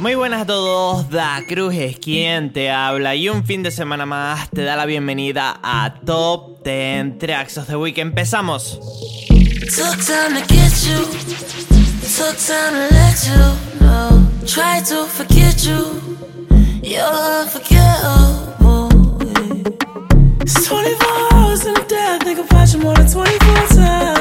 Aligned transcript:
Muy 0.00 0.14
buenas 0.14 0.40
a 0.40 0.46
todos, 0.46 1.10
Da 1.10 1.44
Cruz 1.46 1.74
es 1.74 1.98
quien 1.98 2.54
te 2.54 2.70
habla 2.70 3.14
y 3.16 3.28
un 3.28 3.44
fin 3.44 3.62
de 3.62 3.70
semana 3.70 4.06
más 4.06 4.48
te 4.48 4.62
da 4.64 4.74
la 4.74 4.86
bienvenida 4.86 5.60
a 5.62 5.94
Top 6.06 6.64
10 6.64 7.18
Tracks 7.18 7.58
of 7.58 7.66
the 7.66 7.76
Week. 7.76 7.98
Empezamos. 7.98 8.80
It's 20.40 20.66
24 20.66 21.34
hours 21.34 21.66
in 21.66 21.76
a 21.76 21.84
day, 21.86 22.18
think 22.24 22.38
about 22.38 22.72
you 22.72 22.80
more 22.80 22.94
than 22.94 23.06
24 23.06 23.66
times. 23.68 24.19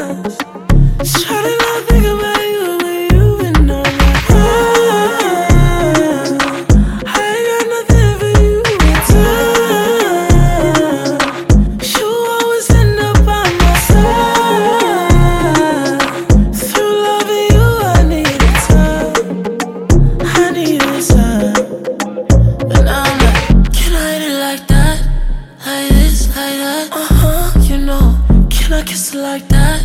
Can 28.70 28.78
I 28.78 28.84
kiss 28.84 29.16
it 29.16 29.18
like 29.18 29.48
that? 29.48 29.84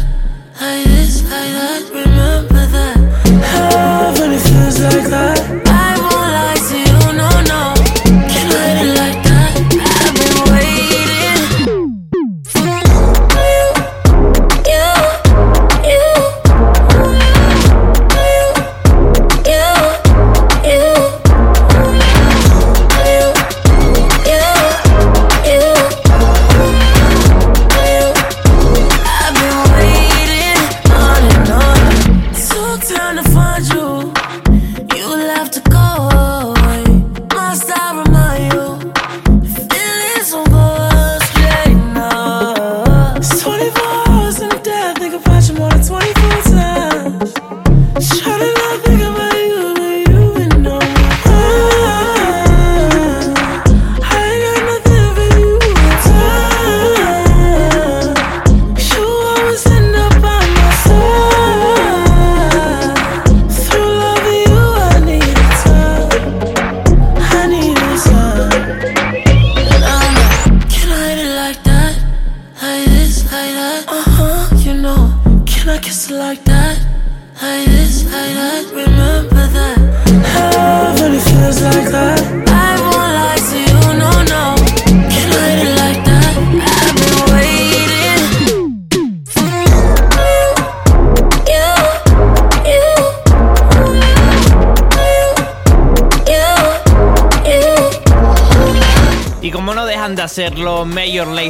Like 0.60 0.84
this, 0.84 1.22
like 1.22 1.30
that? 1.32 1.88
Remember 1.88 2.66
that? 2.66 2.96
Heaven, 3.42 4.32
it 4.32 4.40
feels 4.40 4.78
like 4.78 5.08
that. 5.08 5.33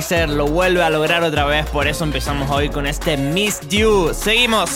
Lazer 0.04 0.28
lo 0.28 0.46
vuelve 0.46 0.82
a 0.82 0.90
lograr 0.90 1.22
otra 1.22 1.46
vez, 1.46 1.64
por 1.66 1.86
eso 1.86 2.04
empezamos 2.04 2.50
hoy 2.50 2.68
con 2.68 2.86
este 2.86 3.16
Miss 3.16 3.60
You. 3.70 4.12
Seguimos. 4.12 4.68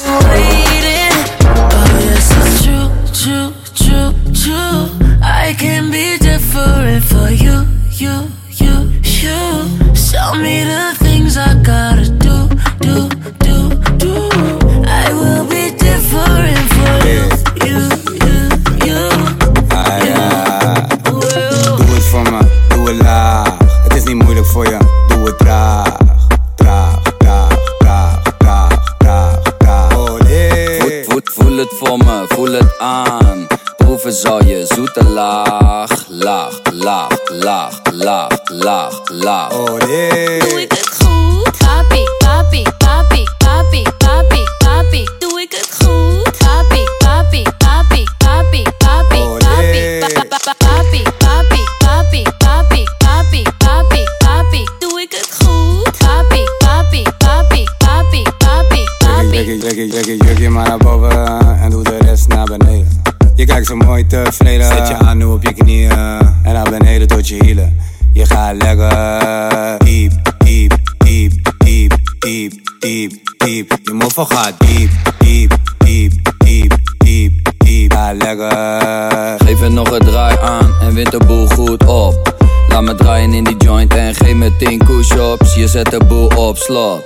Boven 61.01 61.61
en 61.61 61.71
doe 61.71 61.83
de 61.83 61.97
rest 62.01 62.29
naar 62.29 62.45
beneden. 62.45 63.03
Je 63.35 63.45
kijkt 63.45 63.67
zo 63.67 63.77
mooi 63.77 64.07
tevreden. 64.07 64.67
Zet 64.67 64.89
je 64.89 64.95
aan 64.95 65.17
nu 65.19 65.25
op 65.25 65.43
je 65.43 65.53
knieën 65.53 65.91
en 65.91 66.53
naar 66.53 66.71
beneden 66.71 67.09
tot 67.09 67.29
je 67.29 67.45
hielen. 67.45 67.77
Je 68.13 68.27
gaat 68.27 68.63
lekker 68.63 69.79
diep, 69.79 70.13
diep, 70.39 70.79
diep, 70.99 71.33
diep, 71.59 71.93
diep, 72.19 72.53
diep, 72.79 73.13
diep. 73.39 73.79
Je 73.83 73.93
moffel 73.93 74.25
gaat 74.25 74.55
diep, 74.59 74.91
diep, 75.19 75.57
diep, 75.79 76.13
diep, 76.39 76.73
diep, 76.99 77.33
diep. 77.59 77.93
Ga 77.93 78.13
lekker. 78.13 79.47
Geef 79.47 79.61
het 79.61 79.73
nog 79.73 79.91
een 79.91 80.07
draai 80.07 80.37
aan 80.39 80.75
en 80.81 80.95
wint 80.95 81.11
de 81.11 81.21
boel 81.27 81.47
goed 81.47 81.87
op. 81.87 82.37
Laat 82.69 82.83
me 82.83 82.95
draaien 82.95 83.33
in 83.33 83.45
die 83.45 83.57
joint 83.57 83.95
en 83.95 84.15
geef 84.15 84.35
me 84.35 84.57
10 84.57 84.79
push-ups. 84.79 85.55
Je 85.55 85.69
zet 85.69 85.91
de 85.91 86.05
boel 86.05 86.27
op 86.27 86.57
slot. 86.57 87.03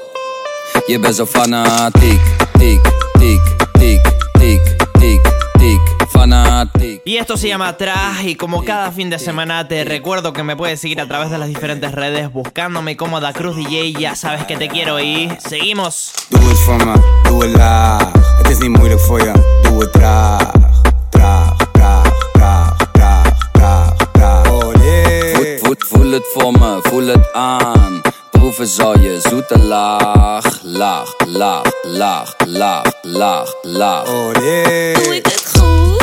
Je 0.87 0.99
bent 0.99 1.15
zo 1.15 1.27
fanatiek, 1.27 2.21
tiek, 2.59 2.81
tiek, 3.19 3.41
tiek, 3.83 4.03
tiek, 4.39 4.63
tiek, 5.01 5.23
tiek, 5.59 6.09
fanatiek. 6.09 7.03
Y 7.05 7.17
esto 7.17 7.37
se 7.37 7.49
llama 7.49 7.69
Atrás 7.69 8.23
y 8.25 8.37
como 8.37 8.65
cada 8.65 8.93
fin 8.93 9.11
de 9.11 9.19
semana 9.19 9.67
te 9.67 9.83
recuerdo 9.85 10.33
que 10.33 10.45
me 10.45 10.57
puedes 10.57 10.81
seguir 10.81 11.01
a 11.01 11.09
través 11.09 11.31
de 11.31 11.39
las 11.39 11.49
diferentes 11.49 11.91
redes 11.93 12.33
buscándome 12.33 12.97
como 12.97 13.21
Da 13.21 13.33
Cruz 13.33 13.57
DJ, 13.57 13.93
ya 13.99 14.15
sabes 14.15 14.45
que 14.45 14.57
te 14.57 14.69
quiero 14.69 15.01
y 15.01 15.29
seguimos. 15.49 16.13
Doe 16.31 16.49
het 16.49 16.59
voor 16.59 16.87
me, 16.87 16.95
doe 17.25 17.43
het 17.45 17.57
laag. 17.57 18.13
Het 18.39 18.51
is 18.51 18.59
niet 18.59 18.77
moeilijk 18.77 19.01
voor 19.01 19.21
je, 19.21 19.33
doe 19.63 19.81
het 19.81 19.93
traag. 19.93 20.53
Traag, 21.11 21.57
traag, 21.73 22.13
traag, 22.33 22.77
traag, 22.93 23.27
traag, 23.53 23.97
traag. 24.13 24.51
Oh 24.51 24.75
nee. 24.75 25.35
Voet, 25.35 25.61
voet, 25.61 25.85
voel 25.89 26.11
het 26.11 26.25
voor 26.35 26.53
me, 26.53 26.79
voel 26.83 27.07
het 27.07 27.33
aan. 27.33 28.01
Proeven 28.31 28.67
zal 28.67 28.99
je 28.99 29.21
zoete 29.23 29.59
laag, 29.59 30.52
l'art, 30.65 31.17
l'art, 31.29 31.65
l'art, 31.85 32.37
l'art, 32.47 32.85
l'art, 33.05 33.55
l'art. 33.65 34.05
Olé. 34.09 34.95
Tout 34.95 35.13
est 35.13 35.45
trop 35.45 35.97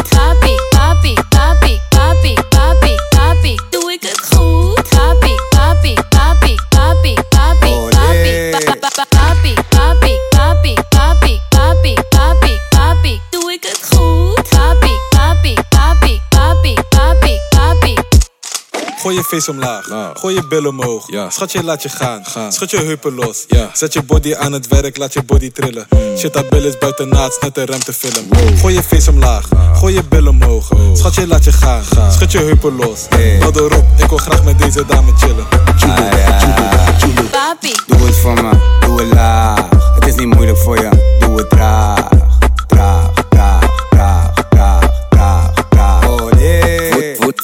Gooi 19.10 19.22
je 19.22 19.28
face 19.28 19.52
omlaag. 19.52 19.88
Laag. 19.88 20.20
Gooi 20.20 20.36
je 20.36 20.48
billen 20.48 20.70
omhoog. 20.70 21.12
Ja. 21.12 21.30
Schatje, 21.30 21.64
laat 21.64 21.84
je 21.84 21.90
gaan. 21.90 22.26
Gaan. 22.26 22.52
Schud 22.52 22.72
je 22.72 22.78
heupen 22.78 23.16
los. 23.16 23.46
Ja. 23.48 23.70
Zet 23.74 23.94
je 23.94 24.04
body 24.04 24.36
aan 24.36 24.52
het 24.52 24.68
werk, 24.68 24.98
laat 24.98 25.14
je 25.14 25.24
body 25.24 25.52
trillen. 25.52 25.88
Shit, 26.18 26.34
dat 26.34 26.50
bil 26.50 26.66
is 26.66 26.78
buiten 26.78 27.10
naad, 27.10 27.38
net 27.42 27.58
een 27.58 27.66
ruimtefilm. 27.66 28.28
Gooi 28.60 28.74
je 28.74 28.84
face 28.84 29.10
omlaag. 29.10 29.48
Gooi 29.74 29.94
je 29.94 30.04
billen 30.04 30.30
omhoog. 30.30 30.70
Schatje, 30.94 31.28
laat 31.28 31.44
je 31.44 31.52
gaan. 31.52 31.84
Schud 32.12 32.32
je 32.32 32.38
heupen 32.38 32.76
los. 32.76 33.06
Hey. 33.10 33.38
Hou 33.40 33.54
erop, 33.56 33.86
ik 33.98 34.10
wil 34.10 34.18
graag 34.18 34.44
met 34.44 34.60
deze 34.60 34.86
dame 34.86 35.12
chillen. 35.18 35.46
Ah, 35.50 35.98
ja. 36.18 36.38
Papi, 37.32 37.74
Doe 37.88 38.06
het 38.06 38.16
voor 38.16 38.34
me, 38.34 38.52
doe 38.86 39.02
het 39.02 39.14
laag. 39.14 39.66
Het 39.96 40.08
is 40.08 40.16
niet 40.16 40.34
moeilijk 40.36 40.58
voor 40.58 40.78
je, 40.78 41.18
doe 41.20 41.38
het 41.38 41.50
traag, 41.50 42.08
traag, 42.68 43.10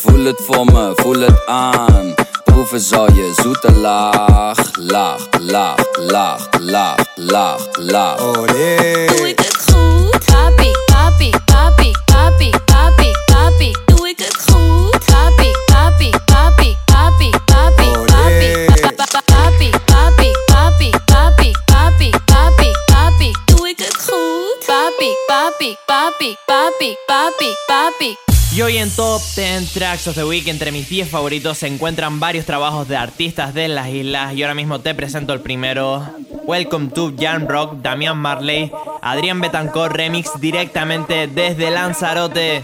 Voel, 0.01 0.25
het 0.25 0.42
voor 0.45 0.65
me, 0.65 0.92
voel 0.95 1.19
het 1.19 1.45
aan. 1.45 2.13
Proeven 2.44 2.80
zal 2.80 3.12
je 3.13 3.33
zoete 3.42 3.71
laag, 3.74 4.57
laag, 4.80 5.27
laag, 5.42 5.75
laag, 6.00 6.47
laag, 6.59 6.97
laag, 7.15 7.68
laag. 7.74 8.21
Oh 8.21 8.45
nee. 8.47 9.07
doe 9.07 9.30
ik 9.30 9.39
het 9.39 9.57
goed? 9.71 10.25
Papi, 10.25 10.71
papi, 10.86 11.30
papi, 11.45 11.92
papi, 12.06 12.50
papi, 12.65 13.12
papi, 13.25 13.71
doe 13.86 14.07
ik 14.07 14.18
het 14.18 14.38
goed? 14.51 15.06
Papi, 15.06 15.51
papi, 15.65 16.09
papi, 16.25 16.77
papi, 16.86 17.30
papi, 17.45 17.88
Oh, 17.88 18.06
papi, 18.06 18.30
nee. 18.30 18.65
pa- 18.65 18.89
pa- 18.95 19.06
pa- 19.12 19.21
papi, 19.25 19.69
papi, 19.86 20.31
papi, 20.45 20.89
papi, 21.06 21.51
papi, 21.65 22.09
papi, 22.25 22.71
papi, 22.86 23.31
doe 23.45 23.68
ik 23.69 23.77
het 23.77 23.95
goed? 24.09 24.65
Papi, 24.65 25.09
papi, 25.27 25.77
papi, 25.86 26.36
papi, 26.45 26.95
papi, 27.06 27.50
papi. 27.68 28.35
Y 28.56 28.62
hoy 28.62 28.78
en 28.78 28.90
Top 28.90 29.22
10 29.36 29.74
Tracks 29.74 30.07
of 30.07 30.16
the 30.16 30.24
Week, 30.24 30.48
entre 30.48 30.72
mis 30.72 30.88
10 30.88 31.10
favoritos, 31.10 31.57
se 31.57 31.68
encuentran 31.68 32.22
varios 32.22 32.46
trabajos 32.46 32.88
de 32.88 32.96
artistas 32.96 33.54
de 33.54 33.68
las 33.68 33.90
islas. 33.90 34.34
Y 34.34 34.44
ahora 34.44 34.54
mismo 34.54 34.80
te 34.80 34.96
presento 34.96 35.34
el 35.34 35.42
primero. 35.42 36.07
Welcome 36.46 36.92
to 36.92 37.12
Jan 37.19 37.50
Rock, 37.50 37.81
Damián 37.81 38.18
Marley, 38.18 38.72
Adrián 39.02 39.42
Betancourt 39.42 39.94
Remix 39.94 40.30
directamente 40.40 41.28
desde 41.28 41.69
Lanzarote. 41.69 42.63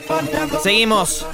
Seguimos. 0.63 1.25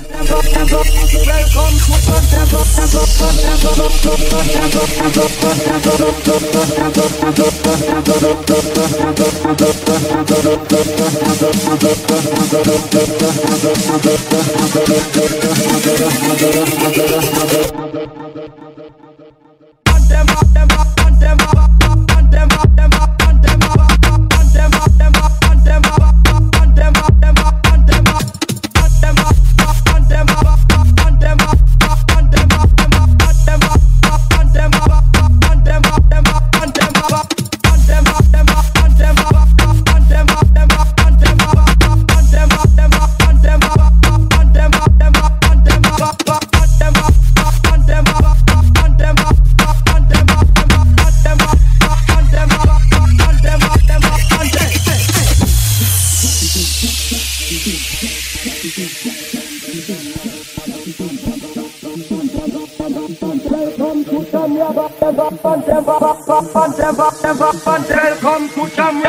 Welcome 67.40 68.50
to 68.50 68.76
Jam 68.76 69.02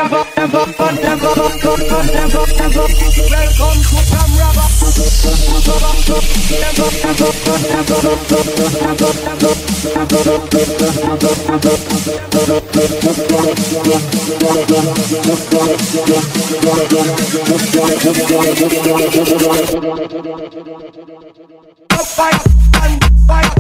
Fight 22.19 22.47
and 22.75 23.27
fight. 23.27 23.58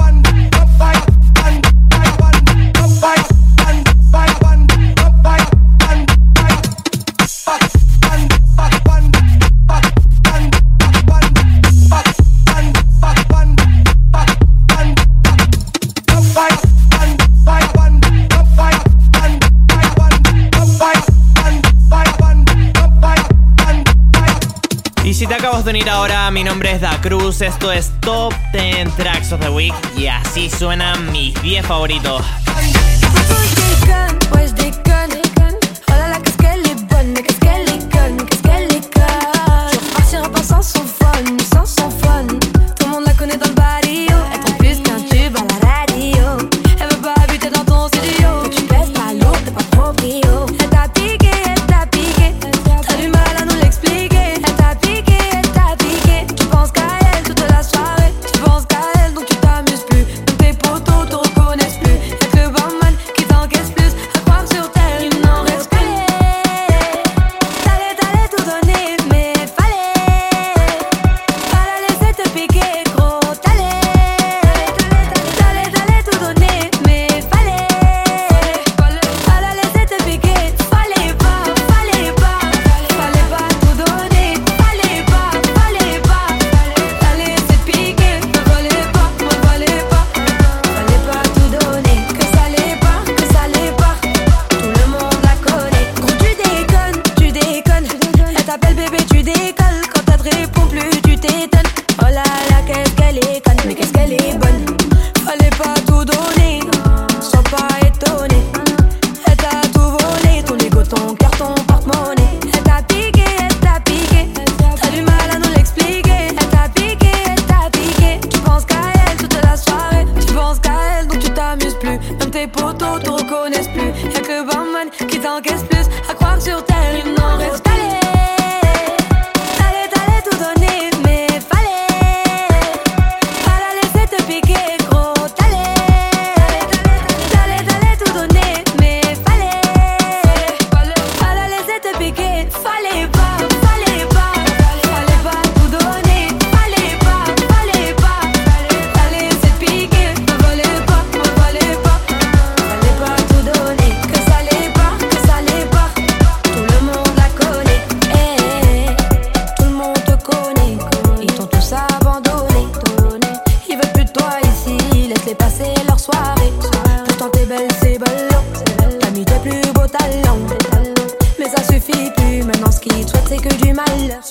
Si 25.18 25.26
te 25.26 25.34
acabas 25.34 25.64
de 25.64 25.70
unir 25.70 25.90
ahora, 25.90 26.30
mi 26.30 26.44
nombre 26.44 26.70
es 26.70 26.80
Da 26.80 27.00
Cruz, 27.00 27.40
esto 27.40 27.72
es 27.72 27.90
Top 27.98 28.32
10 28.52 28.94
Tracks 28.94 29.32
of 29.32 29.40
the 29.40 29.48
Week 29.48 29.74
y 29.96 30.06
así 30.06 30.48
suenan 30.48 31.10
mis 31.10 31.34
10 31.42 31.66
favoritos. 31.66 32.22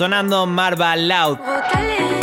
Sonando 0.07 0.47
Marva 0.47 0.95
Loud. 0.95 2.16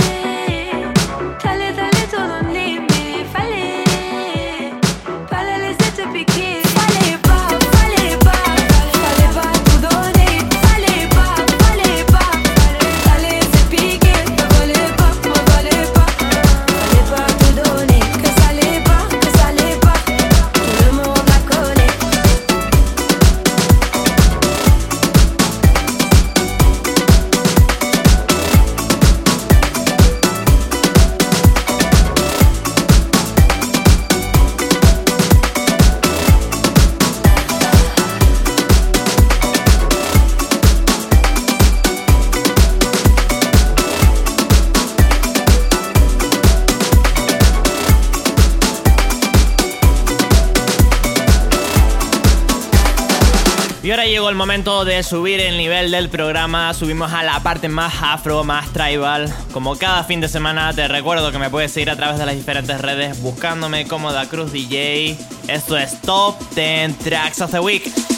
Llegó 54.25 54.31
el 54.31 54.37
momento 54.37 54.87
de 54.87 55.02
subir 55.02 55.38
el 55.38 55.59
nivel 55.59 55.90
del 55.90 56.09
programa. 56.09 56.73
Subimos 56.73 57.12
a 57.12 57.23
la 57.23 57.40
parte 57.40 57.69
más 57.69 57.93
afro, 58.00 58.43
más 58.43 58.73
tribal. 58.73 59.31
Como 59.52 59.76
cada 59.76 60.02
fin 60.04 60.23
de 60.23 60.28
semana, 60.28 60.73
te 60.73 60.88
recuerdo 60.88 61.31
que 61.31 61.38
me 61.38 61.50
puedes 61.50 61.73
seguir 61.73 61.90
a 61.90 61.97
través 61.97 62.19
de 62.19 62.25
las 62.25 62.35
diferentes 62.35 62.81
redes 62.81 63.21
buscándome 63.21 63.87
como 63.87 64.14
Da 64.14 64.26
Cruz 64.26 64.50
DJ. 64.50 65.19
Esto 65.49 65.76
es 65.76 66.00
Top 66.00 66.37
10 66.54 66.97
Tracks 67.00 67.43
of 67.43 67.50
the 67.50 67.61
Week. 67.61 68.13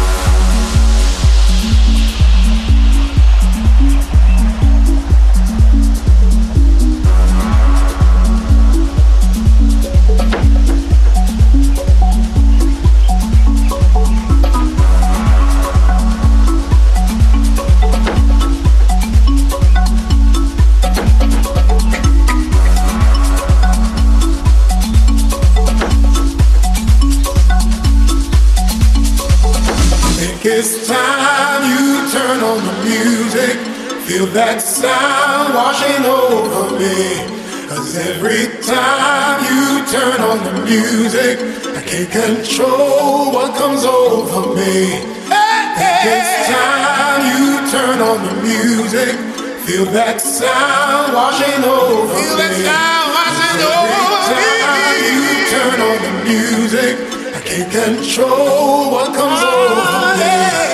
It's 30.60 30.88
time 30.88 31.70
you 31.70 32.10
turn 32.10 32.42
on 32.42 32.58
the 32.58 32.74
music. 32.82 33.62
Feel 34.10 34.26
that 34.34 34.58
sound 34.58 35.54
washing 35.54 36.02
over 36.02 36.74
me. 36.74 37.22
Cause 37.70 37.94
every 37.94 38.50
time 38.66 39.38
you 39.46 39.86
turn 39.86 40.18
on 40.18 40.42
the 40.42 40.54
music, 40.66 41.38
I 41.78 41.82
can't 41.86 42.10
control 42.10 43.30
what 43.30 43.54
comes 43.54 43.84
over 43.86 44.58
me. 44.58 44.98
Every 45.30 46.26
time 46.50 47.22
you 47.30 47.62
turn 47.70 48.02
on 48.02 48.18
the 48.26 48.34
music, 48.42 49.14
feel 49.62 49.86
that 49.94 50.18
sound 50.20 51.14
washing 51.14 51.62
over 51.62 52.18
feel 52.18 52.34
me. 52.34 52.42
That 52.42 52.54
sound 52.66 53.08
washing 53.14 53.62
every 53.62 54.58
time 54.66 55.06
you 55.06 55.22
turn 55.54 55.78
on 55.86 55.98
the 56.02 56.14
music, 56.26 56.94
can't 57.48 57.72
control 57.72 58.90
what 58.90 59.14
comes 59.14 59.42
over 59.42 60.18
me. 60.18 60.67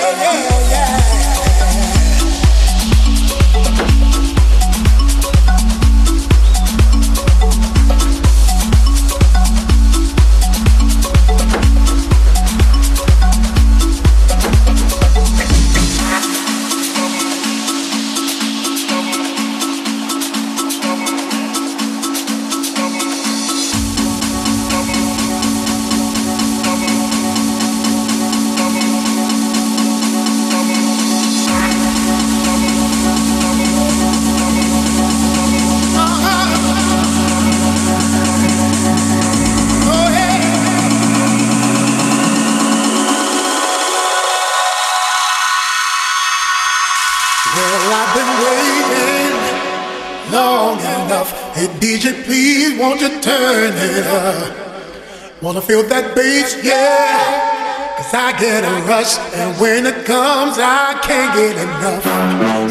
Turn 53.25 53.73
it 53.73 54.05
up? 54.05 55.41
Wanna 55.41 55.61
feel 55.61 55.83
that 55.83 56.15
bass, 56.15 56.63
yeah. 56.63 57.97
Cause 57.97 58.13
I 58.13 58.37
get 58.37 58.63
a 58.63 58.85
rush, 58.85 59.17
and 59.33 59.59
when 59.59 59.85
it 59.87 60.05
comes, 60.05 60.57
I 60.59 60.99
can't 61.01 61.33
get 61.33 61.57
enough. 61.57 62.03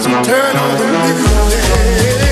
So 0.00 0.10
turn 0.22 0.56
on 0.56 0.78
the 0.78 0.86
music. 1.02 2.23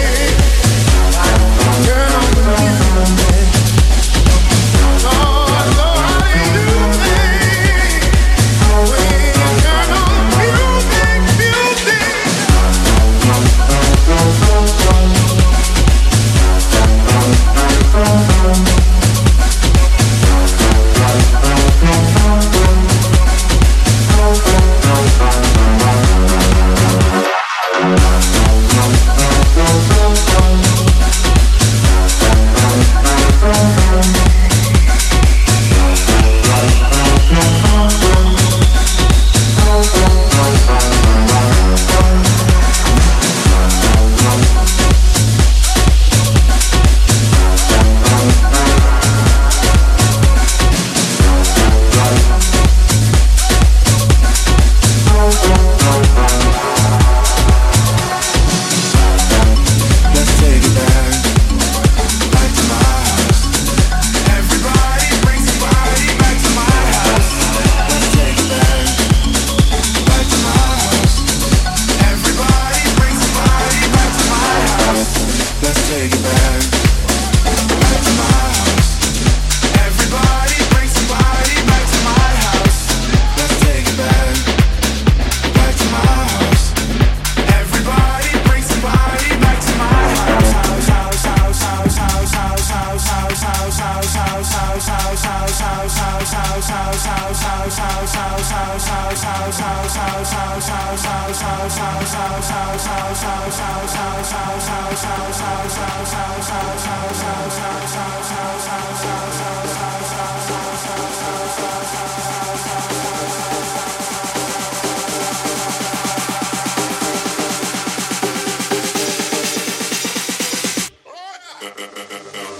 Gracias. 121.62 122.51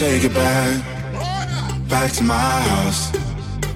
take 0.00 0.24
it 0.24 0.32
back, 0.32 0.82
back 1.90 2.10
to 2.10 2.24
my 2.24 2.34
house. 2.70 3.12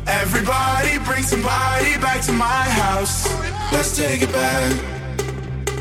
Everybody 0.06 0.96
bring 1.04 1.22
somebody 1.22 1.98
back 1.98 2.22
to 2.22 2.32
my 2.32 2.64
house. 2.80 3.28
Let's 3.70 3.94
take 3.94 4.22
it 4.22 4.32
back, 4.32 4.72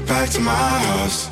back 0.06 0.30
to 0.32 0.42
my 0.42 0.52
house. 0.52 1.30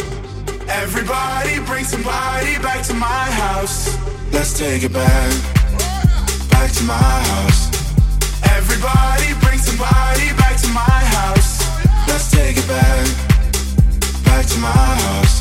Everybody 0.69 1.59
bring 1.65 1.83
somebody 1.83 2.57
back 2.59 2.85
to 2.85 2.93
my 2.93 3.25
house. 3.43 3.97
Let's 4.31 4.57
take 4.57 4.83
it 4.83 4.93
back, 4.93 5.29
back 6.49 6.71
to 6.71 6.83
my 6.85 6.93
house. 7.31 7.67
Everybody 8.55 9.27
bring 9.43 9.59
somebody 9.59 10.27
back 10.39 10.55
to 10.61 10.69
my 10.69 10.99
house. 11.17 11.59
Let's 12.07 12.31
take 12.31 12.55
it 12.55 12.65
back, 12.65 13.07
back 14.23 14.45
to 14.45 14.57
my 14.59 14.71
house. 14.71 15.40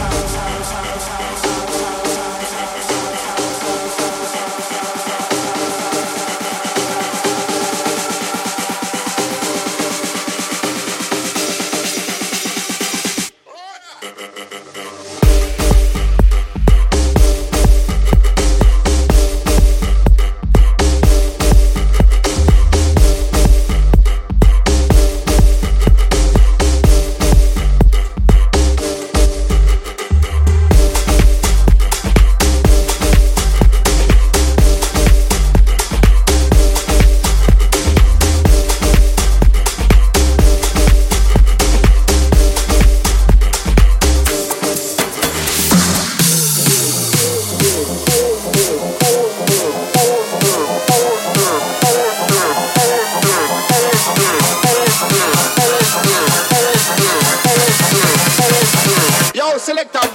selector 59.61 60.10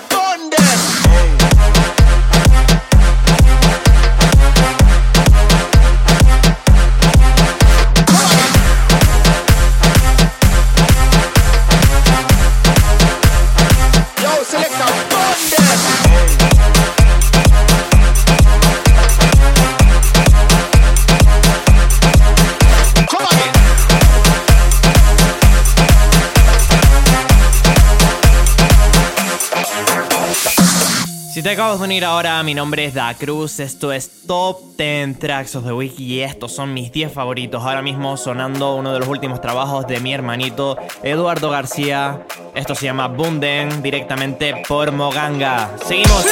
acabas 31.76 32.02
ahora, 32.04 32.42
mi 32.42 32.54
nombre 32.54 32.86
es 32.86 32.94
Da 32.94 33.12
Cruz, 33.14 33.60
esto 33.60 33.92
es 33.92 34.22
Top 34.26 34.76
10 34.78 35.18
Tracks 35.18 35.56
of 35.56 35.64
the 35.64 35.72
Week 35.72 35.92
y 35.98 36.20
estos 36.20 36.52
son 36.52 36.72
mis 36.72 36.90
10 36.90 37.12
favoritos. 37.12 37.62
Ahora 37.62 37.82
mismo 37.82 38.16
sonando 38.16 38.76
uno 38.76 38.94
de 38.94 39.00
los 39.00 39.08
últimos 39.08 39.42
trabajos 39.42 39.86
de 39.86 40.00
mi 40.00 40.14
hermanito 40.14 40.78
Eduardo 41.02 41.50
García. 41.50 42.22
Esto 42.54 42.74
se 42.74 42.86
llama 42.86 43.08
Bunden, 43.08 43.82
directamente 43.82 44.62
por 44.66 44.90
Moganga. 44.92 45.70
Seguimos. 45.86 46.24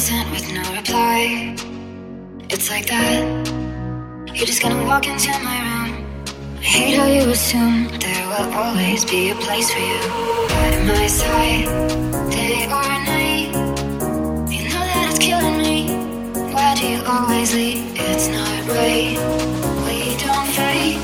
Messages 0.00 0.10
I 0.10 0.22
sent 0.22 0.30
with 0.30 0.46
no 0.52 0.62
reply. 0.76 1.56
It's 2.48 2.70
like 2.70 2.86
that. 2.86 3.22
You're 4.34 4.46
just 4.46 4.62
gonna 4.62 4.84
walk 4.84 5.06
into 5.06 5.30
my 5.44 5.58
room. 5.68 5.90
I 6.58 6.62
hate 6.62 6.96
how 6.96 7.06
you 7.06 7.30
assume 7.30 7.88
there 7.98 8.26
will 8.28 8.54
always 8.54 9.04
be 9.04 9.30
a 9.30 9.34
place 9.34 9.70
for 9.70 9.80
you. 9.80 10.00
By 10.48 10.70
my 10.86 11.06
side, 11.06 11.66
day 12.30 12.66
or 12.66 12.90
night. 13.12 13.50
You 14.54 14.62
know 14.70 14.84
that 14.90 15.06
it's 15.10 15.18
killing 15.18 15.58
me. 15.58 15.76
Why 16.54 16.74
do 16.74 16.86
you 16.86 17.02
always 17.06 17.54
leave? 17.54 17.84
It's 17.96 18.28
not 18.28 18.60
right. 18.68 19.16
We 19.84 20.16
don't 20.24 20.48
fight. 20.56 20.98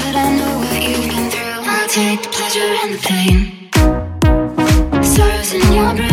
But 0.00 0.14
I 0.24 0.28
know 0.38 0.54
what 0.62 0.80
you've 0.88 1.08
been 1.14 1.30
through. 1.30 1.60
I'll 1.72 1.88
take 1.88 2.22
the 2.22 2.30
pleasure 2.36 2.70
and 2.82 2.90
the 2.94 3.00
pain. 3.10 3.38
Sorrows 5.02 5.52
in 5.54 5.72
your 5.72 5.94
brain. 5.94 6.09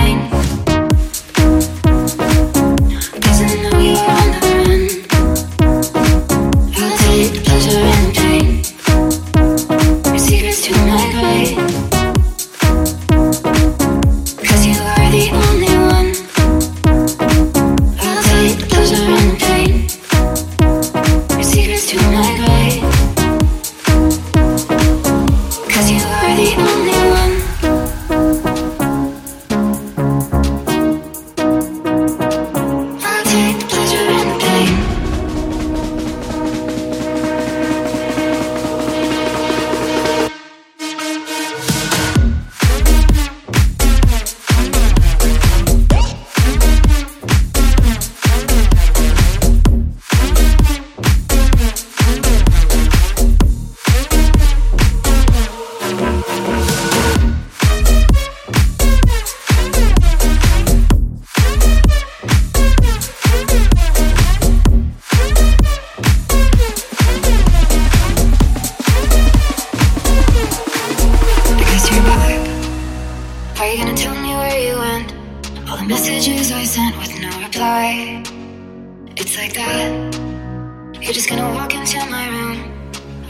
Are 26.28 26.36
the 26.36 26.56
only 26.58 27.12
one. 27.12 27.17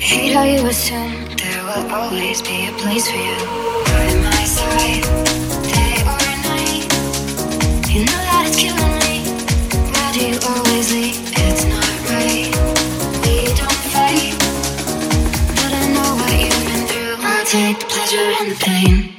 Hate 0.07 0.33
how 0.33 0.43
you 0.43 0.65
assume 0.67 1.11
there 1.35 1.63
will 1.63 1.91
always 1.91 2.41
be 2.41 2.67
a 2.67 2.71
place 2.79 3.11
for 3.11 3.17
you. 3.17 3.35
By 3.91 4.07
my 4.23 4.43
side, 4.57 5.03
day 5.67 5.99
or 6.07 6.31
night. 6.47 6.87
You 7.91 8.05
know 8.07 8.21
that 8.29 8.45
it's 8.47 8.55
killing 8.55 8.95
me. 9.03 9.15
Why 9.91 10.07
do 10.15 10.21
you 10.31 10.39
always 10.47 10.87
leave? 10.95 11.19
It's 11.43 11.63
not 11.73 11.91
right. 12.07 12.47
We 13.23 13.51
don't 13.59 13.81
fight, 13.91 14.31
but 15.59 15.71
I 15.75 15.83
know 15.91 16.09
what 16.19 16.31
you've 16.39 16.65
been 16.69 16.83
through. 16.87 17.15
I'll 17.19 17.45
take 17.45 17.79
the 17.79 17.85
pleasure 17.85 18.27
and 18.39 18.51
the 18.51 18.59
pain. 18.63 19.16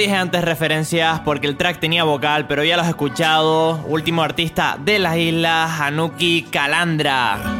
Dije 0.00 0.16
antes 0.16 0.42
referencias 0.42 1.20
porque 1.20 1.46
el 1.46 1.58
track 1.58 1.78
tenía 1.78 2.04
vocal, 2.04 2.46
pero 2.46 2.64
ya 2.64 2.76
los 2.78 2.86
he 2.86 2.90
escuchado. 2.90 3.84
Último 3.86 4.22
artista 4.22 4.78
de 4.82 4.98
las 4.98 5.16
islas, 5.18 5.78
Hanuki 5.78 6.46
Calandra. 6.50 7.56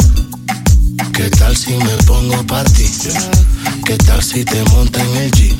¿Qué 1.12 1.28
tal 1.28 1.54
si 1.54 1.74
me 1.74 1.94
pongo 2.06 2.42
pa' 2.46 2.64
ti? 2.64 2.86
¿Qué 3.84 3.96
tal 3.98 4.22
si 4.22 4.42
te 4.44 4.62
monta 4.70 5.02
en 5.02 5.16
el 5.16 5.30
jeep? 5.32 5.56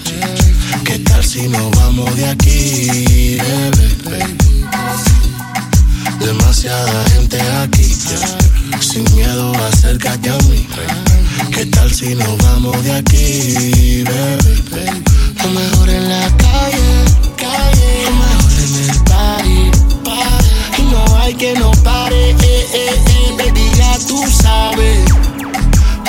¿Qué 0.85 0.99
tal 1.01 1.23
si 1.23 1.49
nos 1.49 1.71
vamos 1.73 2.17
de 2.17 2.27
aquí, 2.27 3.37
bebé? 3.37 4.27
Demasiada 6.19 7.05
gente 7.11 7.41
aquí, 7.63 7.95
sin 8.81 9.05
miedo 9.15 9.53
acércate 9.67 10.31
a 10.31 10.39
mí. 10.49 10.67
¿Qué 11.53 11.67
tal 11.67 11.93
si 11.93 12.15
nos 12.15 12.39
vamos 12.39 12.83
de 12.83 12.93
aquí, 12.93 14.03
bebé? 14.05 15.20
Lo 15.43 15.51
mejor 15.51 15.89
en 15.89 16.09
la 16.09 16.37
calle, 16.37 17.05
calle, 17.37 18.05
lo 18.05 18.13
mejor 18.13 18.53
en 18.53 18.75
el 18.91 19.03
party, 19.05 19.71
party. 20.05 20.47
Y 20.79 20.83
no 20.83 21.17
hay 21.19 21.35
que 21.35 21.55
no 21.55 21.71
pare, 21.83 22.31
eh, 22.31 22.37
eh, 22.43 23.03
eh, 23.07 23.35
baby, 23.39 23.71
ya 23.77 23.99
tú 24.07 24.23
sabes. 24.31 25.09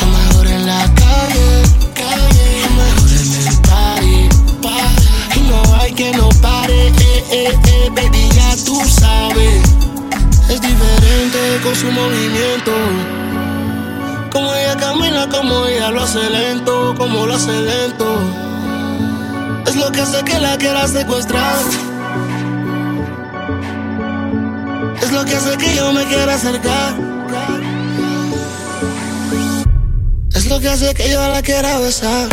Lo 0.02 0.08
mejor 0.08 0.48
en 0.48 0.66
la 0.66 0.84
calle, 0.96 1.64
calle, 1.94 2.62
lo 2.64 2.70
mejor 2.84 3.10
en 3.12 3.48
el 3.48 3.58
party, 3.62 4.30
party. 4.62 5.40
Y 5.40 5.40
no 5.50 5.76
hay 5.80 5.94
que 5.94 6.12
no 6.12 6.28
pare, 6.42 6.88
eh, 6.88 7.24
eh, 7.32 7.60
eh, 7.68 7.90
baby, 7.96 8.30
ya 8.36 8.56
tú 8.66 8.82
sabes. 8.86 9.64
Es 10.50 10.62
diferente 10.62 11.40
con 11.64 11.74
su 11.76 11.90
movimiento. 11.92 12.72
Como 14.30 14.54
ella 14.54 14.76
camina, 14.78 15.30
como 15.30 15.66
ella 15.66 15.90
lo 15.90 16.04
hace 16.04 16.30
lento, 16.30 16.94
como 16.98 17.26
lo 17.26 17.36
hace 17.36 17.52
lento. 17.62 18.06
Es 19.72 19.78
lo 19.78 19.90
que 19.90 20.02
hace 20.02 20.22
que 20.26 20.38
la 20.38 20.58
quiera 20.58 20.86
secuestrar. 20.86 21.56
Es 25.02 25.12
lo 25.14 25.24
que 25.24 25.34
hace 25.34 25.58
que 25.58 25.76
yo 25.78 25.94
me 25.94 26.04
quiera 26.08 26.34
acercar. 26.34 26.94
Es 30.36 30.46
lo 30.48 30.60
que 30.60 30.68
hace 30.68 30.94
que 30.94 31.10
yo 31.10 31.26
la 31.26 31.42
quiera 31.42 31.80
besar. 31.80 32.28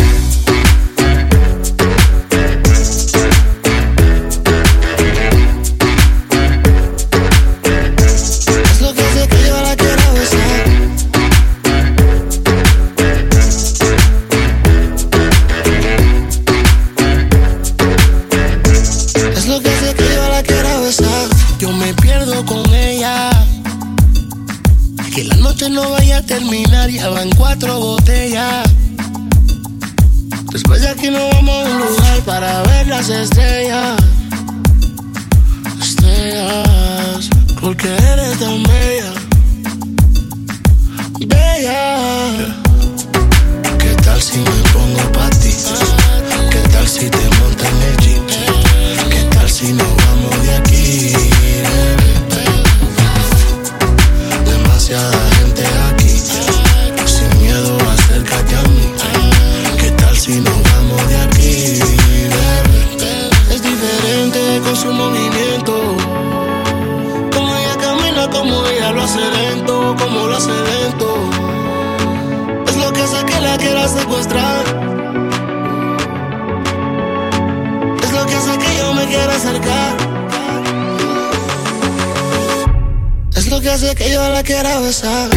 Quiera 84.48 84.80
besar. 84.80 85.28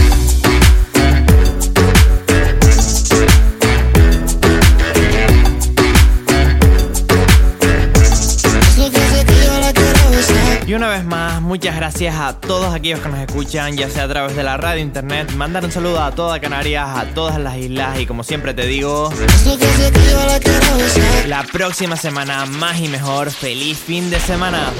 Y 10.66 10.74
una 10.74 10.88
vez 10.88 11.04
más, 11.04 11.42
muchas 11.42 11.76
gracias 11.76 12.16
a 12.16 12.40
todos 12.40 12.74
aquellos 12.74 13.02
que 13.02 13.10
nos 13.10 13.20
escuchan, 13.20 13.76
ya 13.76 13.90
sea 13.90 14.06
a 14.06 14.08
través 14.08 14.34
de 14.34 14.44
la 14.44 14.56
radio, 14.56 14.82
internet. 14.82 15.30
Mandar 15.34 15.66
un 15.66 15.74
saludo 15.74 16.02
a 16.02 16.12
toda 16.12 16.40
Canarias, 16.40 16.88
a 16.96 17.04
todas 17.14 17.38
las 17.38 17.58
islas 17.58 18.00
y 18.00 18.06
como 18.06 18.24
siempre 18.24 18.54
te 18.54 18.66
digo, 18.66 19.12
la 21.28 21.44
próxima 21.44 21.98
semana 21.98 22.46
más 22.46 22.80
y 22.80 22.88
mejor. 22.88 23.30
Feliz 23.30 23.78
fin 23.78 24.10
de 24.10 24.22
semana. 24.22 24.72